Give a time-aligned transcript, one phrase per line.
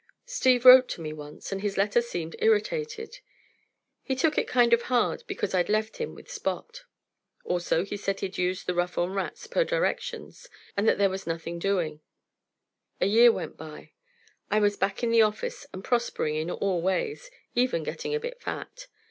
[0.25, 3.19] Steve wrote to me once, and his letter seemed irritated.
[4.01, 6.85] He took it kind of hard because I'd left him with Spot.
[7.45, 11.27] Also, he said he'd used the "rough on rats," per directions, and that there was
[11.27, 12.01] nothing doing.
[12.99, 13.91] A year went by.
[14.49, 18.41] I was back in the office and prospering in all ways even getting a bit
[18.41, 18.87] fat.